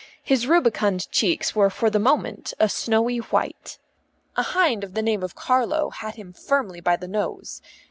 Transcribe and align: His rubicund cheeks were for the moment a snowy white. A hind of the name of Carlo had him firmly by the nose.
His 0.23 0.47
rubicund 0.47 1.11
cheeks 1.11 1.55
were 1.55 1.69
for 1.69 1.91
the 1.91 1.99
moment 1.99 2.55
a 2.59 2.67
snowy 2.69 3.19
white. 3.19 3.77
A 4.35 4.41
hind 4.41 4.83
of 4.83 4.95
the 4.95 5.03
name 5.03 5.21
of 5.21 5.35
Carlo 5.35 5.91
had 5.91 6.15
him 6.15 6.33
firmly 6.33 6.79
by 6.81 6.95
the 6.95 7.07
nose. 7.07 7.61